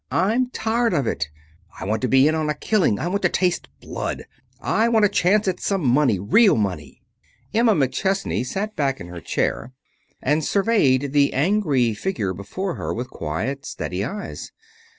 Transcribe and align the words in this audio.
I'm 0.09 0.49
tired 0.49 0.95
of 0.95 1.05
it. 1.05 1.29
I 1.79 1.85
want 1.85 2.01
to 2.01 2.07
be 2.07 2.27
in 2.27 2.33
on 2.33 2.49
a 2.49 2.55
killing. 2.55 2.97
I 2.99 3.07
want 3.07 3.21
to 3.21 3.29
taste 3.29 3.67
blood. 3.81 4.25
I 4.59 4.89
want 4.89 5.05
a 5.05 5.09
chance 5.09 5.47
at 5.47 5.59
some 5.59 5.81
of 5.81 5.87
the 5.89 5.93
money 5.93 6.17
real 6.17 6.55
money." 6.55 7.03
Emma 7.53 7.75
McChesney 7.75 8.43
sat 8.43 8.75
back 8.75 8.99
in 8.99 9.09
her 9.09 9.21
chair 9.21 9.73
and 10.19 10.43
surveyed 10.43 11.11
the 11.13 11.33
angry 11.33 11.93
figure 11.93 12.33
before 12.33 12.73
her 12.77 12.91
with 12.91 13.11
quiet, 13.11 13.63
steady 13.63 14.03
eyes. 14.03 14.51